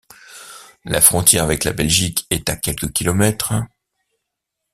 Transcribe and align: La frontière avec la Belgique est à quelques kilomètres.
La 0.83 0.99
frontière 0.99 1.43
avec 1.43 1.63
la 1.63 1.73
Belgique 1.73 2.25
est 2.31 2.49
à 2.49 2.55
quelques 2.55 2.91
kilomètres. 2.91 3.53